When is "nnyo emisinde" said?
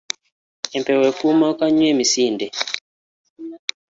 1.69-2.47